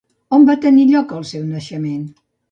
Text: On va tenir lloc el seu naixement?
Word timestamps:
On 0.35 0.45
va 0.45 0.53
tenir 0.61 0.85
lloc 0.91 1.13
el 1.17 1.27
seu 1.31 1.43
naixement? 1.49 2.01